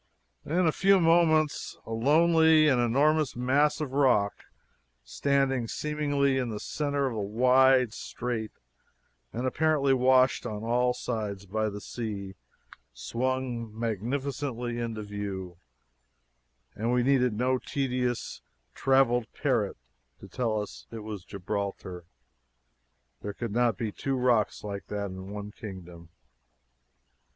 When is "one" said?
25.29-25.51